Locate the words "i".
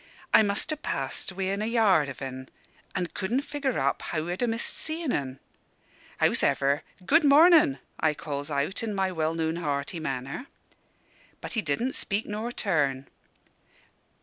0.33-0.41, 7.99-8.15